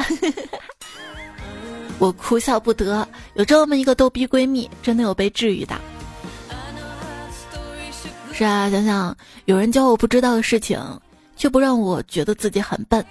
[2.00, 3.06] 我哭笑不得。
[3.34, 5.76] 有这么一个逗逼闺蜜，真的有被治愈的。
[8.32, 10.80] 是啊，想想有人教我不知道的事情，
[11.36, 13.04] 却不让我觉得自己很笨。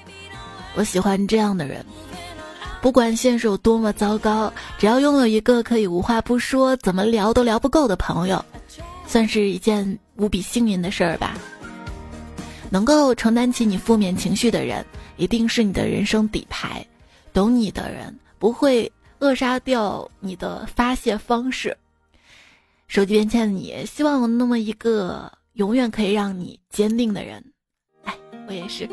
[0.75, 1.85] 我喜欢这样的人，
[2.81, 8.43] 不管现实有多么糟糕，只要拥有一个可以无话不说、怎么聊都聊不够的朋友，
[9.07, 11.33] 算是一件无比幸运的事儿吧。
[12.69, 14.85] 能够承担起你负面情绪的人。
[15.17, 16.85] 一定是你的人生底牌，
[17.33, 21.75] 懂你的人不会扼杀掉你的发泄方式。
[22.87, 27.43] 手机边欠的你，希望有那么一个永远可以让你坚定的人。
[28.05, 28.15] 哎，
[28.47, 28.87] 我也是。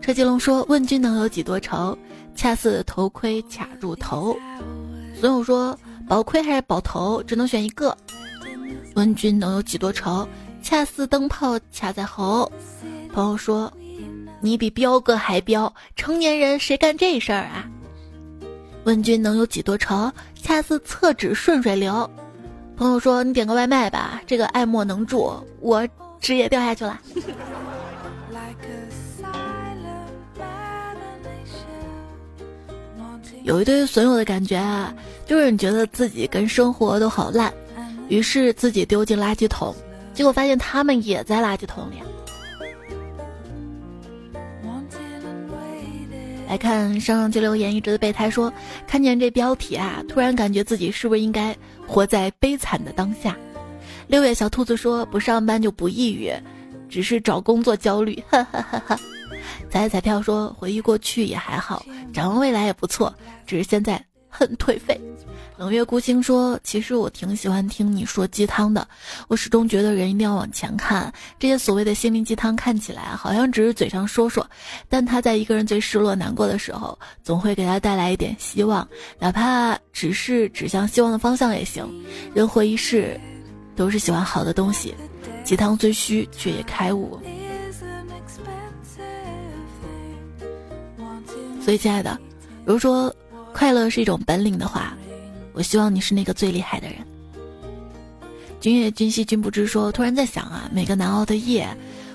[0.00, 1.98] 车继龙说：“问君能有几多愁？
[2.36, 4.36] 恰似头盔卡住头。”
[5.18, 5.76] 所友说
[6.06, 7.20] ：“保盔还是保头？
[7.24, 7.96] 只能选一个。”
[8.94, 10.28] 问君能有几多愁？
[10.62, 12.50] 恰似灯泡卡在喉。
[13.16, 13.72] 朋友说
[14.42, 17.64] ：“你比彪哥还彪，成年人谁干这事儿啊？”
[18.84, 20.12] 问君能有几多愁？
[20.34, 22.10] 恰似厕纸顺水流。
[22.76, 25.88] 朋友说：“你点个外卖吧，这个爱莫能助，我
[26.20, 27.00] 纸也掉下去了。”
[33.44, 37.50] 有一堆损友的感觉啊，就是你觉得自己跟生活都好烂，
[38.10, 39.74] 于是自己丢进垃圾桶，
[40.12, 41.94] 结果发现他们也在垃圾桶里。
[46.48, 48.52] 来看上上期留言，一直的备胎说，
[48.86, 51.56] 看见这标题啊，突然感觉自己是不是应该
[51.86, 53.36] 活在悲惨的当下？
[54.06, 56.32] 六月小兔子说，不上班就不抑郁，
[56.88, 58.22] 只是找工作焦虑。
[58.28, 59.00] 哈哈哈哈。
[59.68, 63.12] 彩彩票说，回忆过去也还好，展望未来也不错，
[63.46, 64.02] 只是现在
[64.36, 65.00] 很颓废。
[65.56, 68.86] 冷月孤星说：“其实我挺喜欢听你说鸡汤的，
[69.26, 71.10] 我始终觉得人一定要往前看。
[71.38, 74.46] 这些所谓的心灵鸡汤看起来好像只是嘴上说说，
[74.86, 78.86] 但他在一个人最失落、难过的时候，总会给他带来一点希望，
[79.18, 81.88] 哪怕只是指向希望的方向也行。
[82.34, 83.18] 人活一世，
[83.74, 84.94] 都是喜欢好的东西。
[85.42, 87.18] 鸡汤虽虚，却也开悟。
[91.64, 92.18] 所以，亲爱的，
[92.66, 93.14] 如果说
[93.56, 94.94] 快乐是一种本领的话。”
[95.54, 96.98] 我希望你是那个最厉害的人。
[98.60, 101.66] 君夜君兮君不知说，突然在想啊，每个难熬的夜，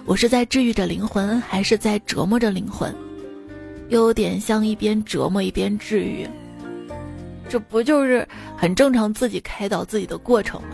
[0.06, 2.93] 我是在治愈着灵魂，还是在折磨着灵魂？
[3.89, 6.30] 又有点像一边折磨一边治愈，
[7.49, 10.69] 这不就是很正常自己开导自己的过程吗？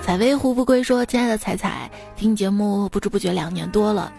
[0.00, 4.10] 采薇胡不归说，亲爱的彩彩，听节目不知不觉两年多了。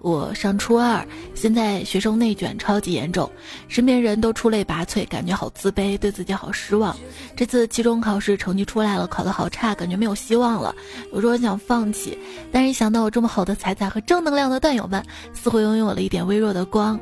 [0.00, 3.30] 我上初二，现在学生内卷超级严重，
[3.66, 6.96] 身边人都出类拔萃，感觉好自卑，对自己好失望。
[7.36, 10.74] 这次期中考试成绩出来了，考得好差，感觉没有希望了。
[11.12, 12.16] 有时候想放弃，
[12.52, 16.98] 但是一想到我这么好的彩彩和正能量的段友们，似乎拥有了一点微弱的光，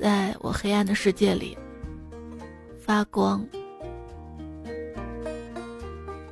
[0.00, 1.56] 在我黑暗的世界里
[2.84, 3.44] 发光。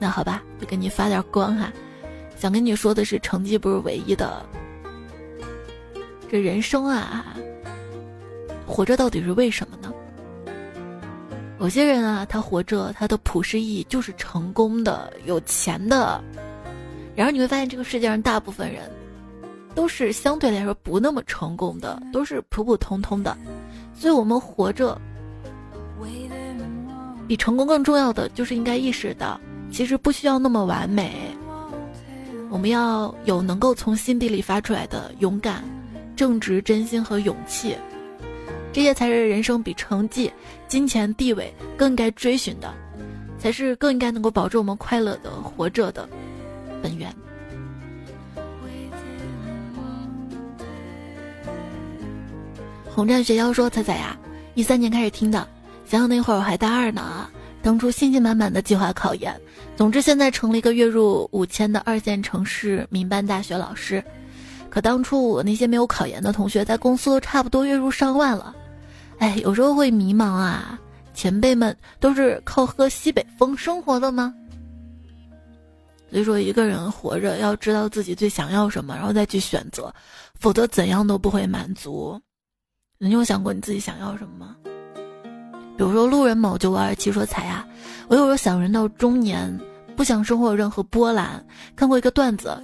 [0.01, 1.73] 那好吧，就给你发点光哈。
[2.37, 4.45] 想跟你说的是，成绩不是唯一的。
[6.33, 7.37] 这人生啊，
[8.67, 9.93] 活着到底是为什么呢？
[11.61, 16.25] 有些人啊，他活着，他的普世意义就是成功的、有钱的。
[17.15, 18.91] 然而你会发现，这个世界上大部分人
[19.75, 23.37] 都是相对来说不那么成功的，都是普普通通的。
[23.95, 24.99] 所以，我们活着，
[27.29, 29.39] 比成功更重要的就是应该意识到，
[29.71, 31.13] 其实不需要那么完美。
[32.49, 35.63] 我们要有能够从心底里发出来的勇敢。
[36.17, 37.77] 正直、真心和勇气，
[38.73, 40.33] 这些才是人生比成绩、
[40.69, 42.73] 金钱、地位更应该追寻的，
[43.39, 46.09] 才是更应该能够保证我们快乐的活着的
[46.83, 47.13] 本源。
[52.95, 54.17] 红战学校说：“彩彩呀，
[54.55, 55.49] 一三年开始听的，
[55.87, 57.31] 想想那会儿我还大二呢啊，
[57.63, 59.35] 当初信心满满的计划考研，
[59.77, 64.05] 总之现在成了一个月入五千的二线城市民办大学老师。”
[64.73, 68.57] 可当初我那些没有考研的同学，在公司都差不多月入上万了，
[69.19, 70.79] 哎，有时候会迷茫啊。
[71.13, 74.35] 前辈们都是靠喝西北风生活的吗？
[76.11, 79.95] 所以说，一个人活着要知道自己最想要什么，然后再去选择，
[80.41, 82.19] 否则怎样都不会满足。
[82.97, 84.57] 你有想过你自己想要什么吗？
[85.77, 87.67] 比如说，路人某九五二七说：“彩呀，
[88.09, 89.61] 我有时候想人到中年，
[89.95, 91.45] 不想生活有任何波澜。
[91.77, 92.59] 看过一个段子，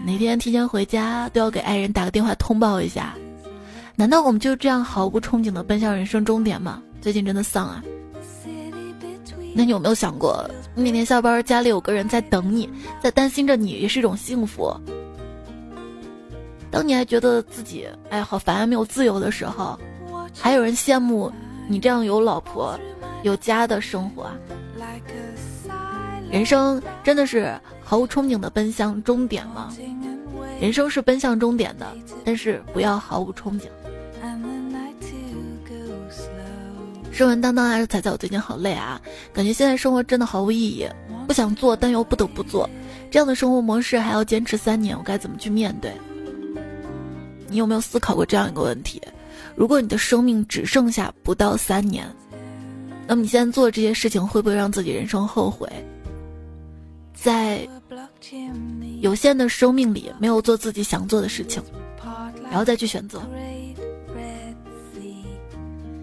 [0.00, 3.14] 哪天提前回家都要给爱人打个电话通报一下。
[3.94, 6.82] 难道我们就这样毫无憧憬的奔向人生终点吗？
[7.00, 7.82] 最近真的丧啊。
[9.54, 12.68] 那你有没有想过，你每天下班家里有个人在等你，
[13.02, 14.74] 在担心着你，也是一种幸福。
[16.70, 19.78] 当你还觉得自己哎好烦，没有自由的时候，
[20.34, 21.30] 还有人羡慕。”
[21.68, 22.78] 你这样有老婆、
[23.22, 24.28] 有家的生活，
[26.28, 27.54] 人生真的是
[27.92, 29.70] 毫无憧憬的奔向终点吗？
[30.58, 33.64] 人生是奔向终点的，但是不要毫无憧憬。
[37.12, 38.98] 声文当当还是彩彩，我最近好累啊，
[39.30, 40.88] 感觉现在生活真的毫无意义，
[41.26, 42.66] 不想做但又不得不做，
[43.10, 45.92] 这样的生活模式还要坚持三年，我该怎么去面对？
[47.46, 49.02] 你有没有思考过这样一个问题？
[49.54, 52.06] 如果你的生命只剩下不到三年，
[53.06, 55.68] 那么你现在做这些事情会不会让自己人生后悔？
[57.14, 57.68] 在
[59.00, 61.62] 有限的生命里，没有做自己想做的事情，
[62.44, 63.22] 然后再去选择。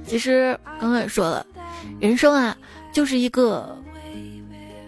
[0.05, 1.45] 其实刚刚也说了，
[1.99, 2.57] 人生啊，
[2.91, 3.77] 就是一个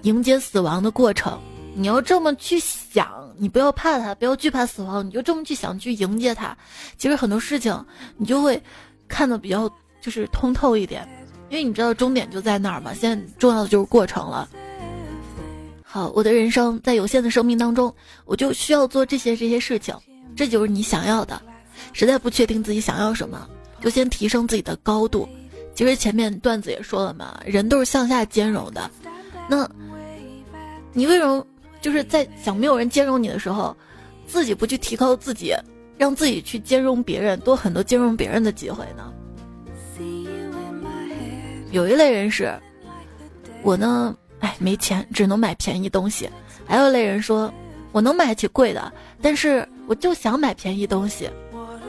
[0.02, 1.40] 迎接死亡的过程。
[1.76, 6.58] 你要这么去想，你不要怕它，不要惧怕死亡，你就这么去想，去迎接它。
[6.98, 7.86] 其实很多事情
[8.18, 8.62] 你就会
[9.08, 9.70] 看得比较
[10.02, 11.08] 就是通透一点，
[11.50, 12.94] 因为你知道终点就在那儿嘛。
[12.94, 14.50] 现在重要的就是过程了。
[15.94, 19.94] 好，我的人生在有限的生命当中，我就需要做这些这些事情，
[20.38, 21.42] 这就是你想要的。
[21.92, 23.46] 实在不确定自己想要什么，
[23.82, 25.28] 就先提升自己的高度。
[25.76, 28.90] 其实前面段子也说了嘛，人都是向下兼容的。
[29.50, 29.70] 那
[30.94, 31.46] 你为什么？
[31.82, 33.76] 就是在想没有人兼容你的时候，
[34.26, 35.54] 自己不去提高自己，
[35.98, 39.12] 让自己去兼容别人，多很多兼容别人的机会呢。
[41.72, 42.58] 有一类人是，
[43.62, 46.28] 我呢，哎，没钱，只能买便宜东西；
[46.68, 47.52] 还有一类人说，
[47.92, 51.30] 我能买起贵的，但是我就想买便宜东西。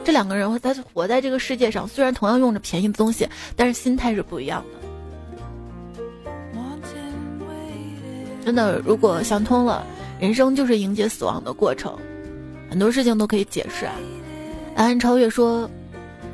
[0.05, 4.79] 这两个人，他活在这个世界上，虽然同样用着便宜的东西，但是心态是不一样的。
[8.45, 9.85] 真的，如果想通了，
[10.19, 11.97] 人生就是迎接死亡的过程，
[12.69, 13.93] 很多事情都可以解释啊。
[14.75, 15.69] 安安超越说，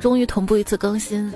[0.00, 1.32] 终于同步一次更新。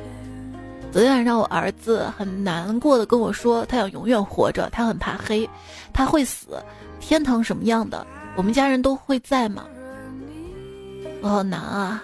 [0.94, 5.50] 昨天晚上我儿子很难过的跟我说，他想永远活着，他很怕黑，
[5.92, 6.62] 他会死。
[7.00, 8.06] 天堂什么样的？
[8.36, 9.66] 我们家人都会在吗？
[11.20, 12.00] 我好难啊。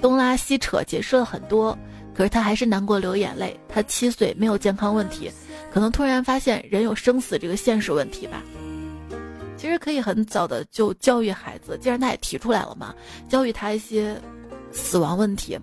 [0.00, 1.76] 东拉西扯解释了很多，
[2.14, 3.60] 可是他还是难过流眼泪。
[3.68, 5.30] 他七岁，没有健康问题。
[5.70, 8.42] 可能突然发现人有生死这个现实问题吧，
[9.58, 12.94] 其实可以很早的就教育孩子，既然他也提出来了嘛，
[13.28, 14.18] 教育他一些
[14.72, 15.58] 死亡问题。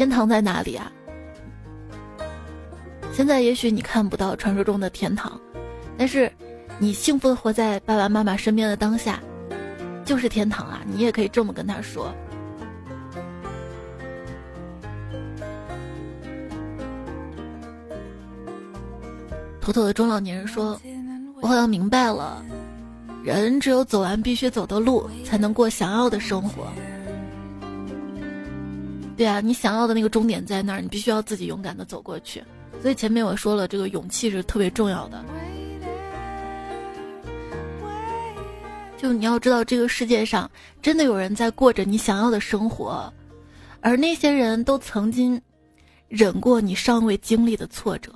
[0.00, 0.90] 天堂在哪里啊？
[3.12, 5.38] 现在也许你看不到传说中的天堂，
[5.98, 6.32] 但是
[6.78, 9.20] 你幸福的活在爸爸妈妈身边的当下，
[10.02, 10.80] 就是天堂啊！
[10.86, 12.10] 你也可以这么跟他说。
[19.60, 20.80] 妥妥的中老年人说
[21.42, 22.42] ：“我好像明白了，
[23.22, 26.68] 人只有走完必须走的路，才能过想要的生活。
[29.20, 32.42] 对啊，你想要的那个终点在那儿，你必须要自己勇敢的走过去。
[32.80, 35.22] 所以前面我说了，这个勇气是特别重要的。
[38.96, 40.50] 就你要知道，这个世界上
[40.80, 43.12] 真的有人在过着你想要的生活，
[43.82, 45.38] 而那些人都曾经
[46.08, 48.10] 忍过你尚未经历的挫折。”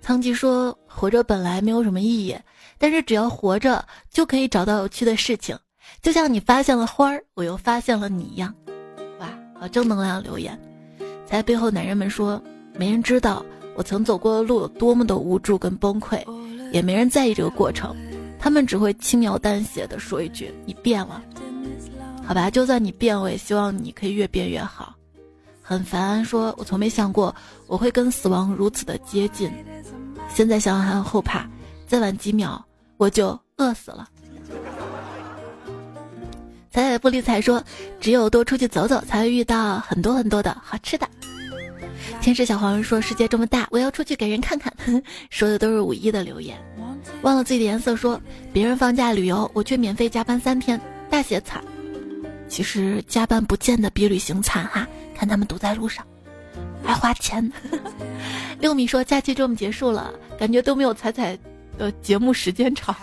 [0.00, 2.34] 仓颉说：“活着本来没有什么意义，
[2.78, 5.54] 但是只要活着就可以找到有趣的事情，
[6.00, 8.54] 就像你发现了花儿，我又发现了你一样。”
[9.68, 10.58] 正能量留言！
[11.26, 12.40] 在背后男人们说
[12.76, 13.44] ：“没人知道
[13.74, 16.22] 我曾走过的路有多么的无助跟崩溃，
[16.72, 17.96] 也没人在意这个过程，
[18.38, 21.22] 他们只会轻描淡写的说一句：‘你变了。’
[22.24, 24.94] 好吧，就算你变，我也希望你可以越变越好。”
[25.60, 27.34] 很烦，说：“我从没想过
[27.66, 29.50] 我会跟死亡如此的接近。”
[30.28, 31.48] 现在想想还后怕，
[31.86, 32.62] 再晚几秒
[32.96, 34.08] 我就饿死了。
[36.74, 37.62] 彩彩不理睬说
[38.00, 41.08] ：“只有多出去走走，才会遇到很多很多的好吃的。”
[42.20, 44.74] 天使小黄人说：“世界这么大，我要出去给人看看。
[45.30, 46.58] ”说的都是五一的留言。
[47.22, 48.20] 忘了自己的颜色说
[48.52, 51.62] ：“别人放假旅游，我却免费加班三天，大写惨。”
[52.50, 56.04] 其实加班不见得比旅行惨哈，看他们堵在路上。
[56.82, 57.52] 还花钱。
[58.58, 61.38] 六米说假期这么结束了，感觉都没有彩彩
[61.78, 62.96] 的节目时间长。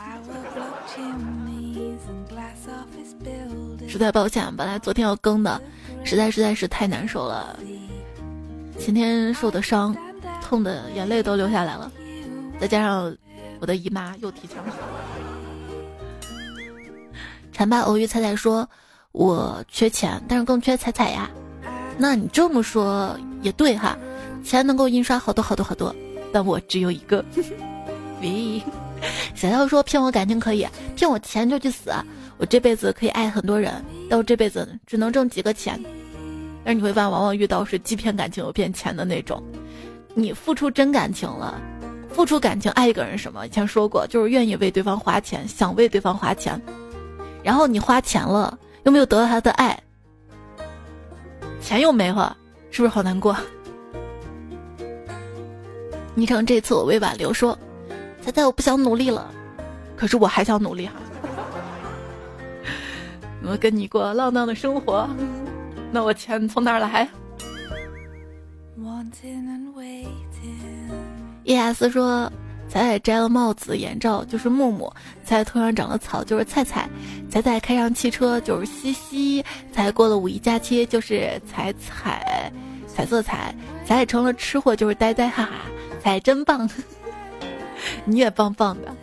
[3.91, 5.61] 实在抱歉，本来昨天要更的，
[6.05, 7.59] 实在实在是太难受了。
[8.79, 9.93] 前天受的伤，
[10.41, 11.91] 痛的眼泪都流下来了，
[12.57, 13.13] 再加上
[13.59, 14.73] 我的姨妈又提前了。
[17.51, 18.67] 馋爸偶遇彩彩说
[19.11, 21.29] ：“我缺钱，但是更缺彩彩呀。”
[21.99, 23.97] 那你这么说也对哈，
[24.41, 25.93] 钱能够印刷好多好多好多，
[26.31, 27.23] 但我只有一个。
[28.23, 28.63] 喂，
[29.35, 30.65] 小妖说骗我感情可以，
[30.95, 31.91] 骗我钱就去死。
[32.41, 33.71] 我这辈子可以爱很多人，
[34.09, 35.79] 但我这辈子只能挣几个钱。
[36.65, 39.41] 但是你会发现，往往遇到是既骗感情又骗钱的那种。
[40.15, 41.61] 你付出真感情了，
[42.09, 43.45] 付出感情爱一个人什么？
[43.45, 46.59] 以前说过，就是愿意为对方花钱，想为对方花钱。
[47.43, 49.79] 然后你花钱了，又没有得到他的爱，
[51.61, 52.35] 钱又没了，
[52.71, 53.37] 是不是好难过？
[56.15, 57.55] 昵称这次我未挽留说
[58.19, 59.31] ：“猜猜我不想努力了，
[59.95, 60.93] 可是我还想努力哈。”
[63.43, 65.09] 我跟你过浪荡的生活，
[65.91, 67.07] 那我钱从哪儿来
[71.43, 72.31] ？E S 说
[72.69, 76.87] ：“彩彩摘了帽子、眼罩就是木木，彩彩头上长了草就是菜菜，
[77.29, 82.51] 彩彩开上汽车就是西西，彩过了五一假期就是彩彩，
[82.87, 83.53] 彩色彩，
[83.85, 85.51] 彩彩成了吃货就是呆呆，哈哈，
[86.01, 86.69] 彩真棒，
[88.05, 88.95] 你也棒棒的。”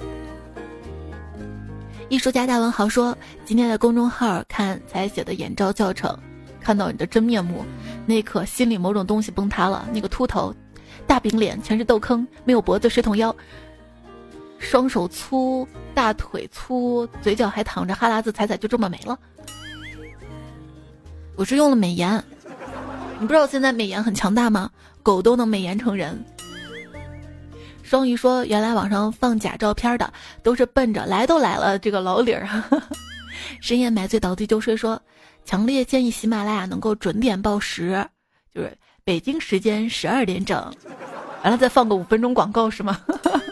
[2.08, 6.18] 艺术家大文豪说：“今天在公众号看才写的眼罩教程，
[6.58, 7.62] 看到你的真面目，
[8.06, 9.86] 那一刻心里某种东西崩塌了。
[9.92, 10.54] 那个秃头、
[11.06, 13.34] 大饼脸、全是痘坑、没有脖子、水桶腰、
[14.58, 19.18] 双手粗、大腿粗、嘴角还淌着哈喇子，彩彩就这么没了。
[21.36, 22.24] 我是用了美颜，
[23.20, 24.70] 你不知道现在美颜很强大吗？
[25.02, 26.18] 狗都能美颜成人。”
[27.88, 30.12] 双鱼说：“原来网上放假照片的
[30.42, 32.46] 都是奔着来都来了这个老理儿。
[33.62, 35.00] ”深夜买醉倒地就睡说
[35.46, 38.06] ：“强烈建议喜马拉雅能够准点报时，
[38.54, 40.70] 就是北京时间十二点整，
[41.42, 43.00] 完了再放个五分钟广告是吗？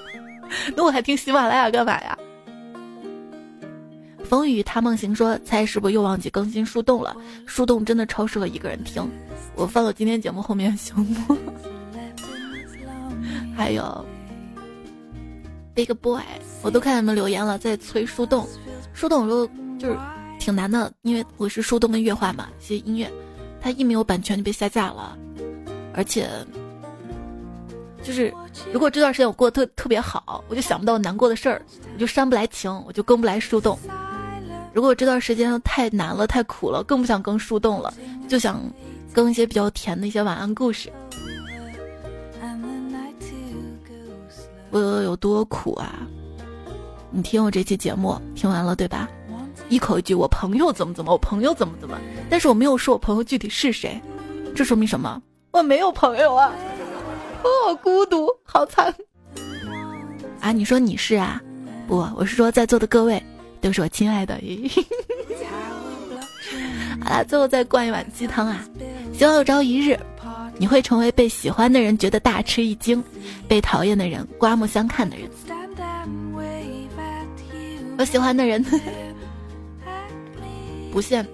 [0.77, 2.19] 那我还听喜马拉雅干嘛呀？”
[4.23, 7.17] 风雨他梦行说：“猜是不是又忘记更新树洞了？
[7.47, 9.03] 树洞真的超适合一个人听，
[9.55, 10.95] 我放到今天节目后面行
[11.27, 11.35] 不？
[13.57, 14.05] 还有。”
[15.77, 16.23] Big boy，
[16.63, 18.49] 我都看你们留言了，在催树洞。
[18.95, 19.47] 树洞说
[19.79, 19.99] 就是
[20.39, 23.13] 挺难的，因为我是树洞的乐话嘛，一些音乐，
[23.61, 25.15] 它一没有版权就被下架了。
[25.93, 26.31] 而且，
[28.03, 28.33] 就是
[28.73, 31.61] 如果这段时间我过得特特别好，我就想不到难过的事儿，
[31.93, 33.79] 我就煽不来情，我就更不来树洞。
[34.73, 37.93] 如果这段时间太难了、太苦了，更不想更树洞了，
[38.27, 38.63] 就想
[39.13, 40.91] 更一些比较甜的一些晚安故事。
[44.71, 46.07] 我有多苦啊！
[47.11, 49.09] 你听我这期节目听完了对吧？
[49.69, 51.99] 一口一句我朋友怎么怎么，我朋友怎么怎么，
[52.29, 54.01] 但是我没有说我朋友具体是谁，
[54.55, 55.23] 这说明什么？
[55.53, 56.53] 我没有朋友啊！
[57.43, 58.95] 我好孤独，好惨
[60.41, 60.53] 啊！
[60.53, 61.41] 你说你是啊？
[61.89, 63.23] 不，我是说在座的各位
[63.61, 64.39] 都是我亲爱的。
[67.03, 68.65] 好了，最后再灌一碗鸡汤啊！
[69.13, 69.99] 希望有朝一日。
[70.59, 73.03] 你会成为被喜欢的人觉得大吃一惊，
[73.47, 75.29] 被讨厌的人刮目相看的人。
[77.99, 78.65] 我喜欢的人
[80.93, 81.27] 不限，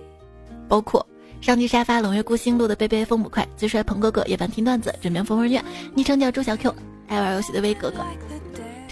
[0.68, 1.05] 包括
[1.41, 5.64] 上帝沙发冷月孤星路的贝贝风不快最帅鹏哥哥夜半听段子枕边疯人院
[5.95, 6.75] 昵称叫朱小 Q
[7.09, 8.05] 爱玩游戏的威哥哥。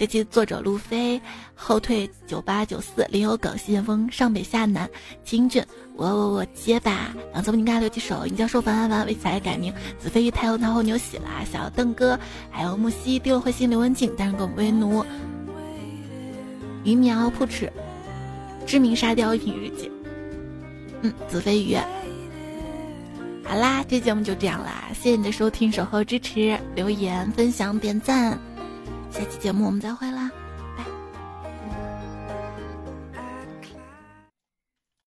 [0.01, 1.21] 这期作者路飞
[1.53, 4.89] 后退九八九四林有梗西前锋上北下南
[5.23, 5.63] 金俊
[5.95, 7.13] 我我我结巴。
[7.33, 9.71] 两次不应该留几首尹教授凡凡凡为才改名。
[9.99, 15.05] 子飞鱼太后太后牛喜啦小邓哥还有木西丢了彗星刘文静单身狗为奴。
[16.83, 17.69] 鱼苗扑哧
[18.65, 19.91] 知名沙雕一品日记。
[21.03, 21.77] 嗯子飞鱼。
[23.43, 28.50] 好啦这节目就这样啦谢谢你的收听守候支持留言分享点赞。
[29.11, 30.31] 下期节目我们再会啦。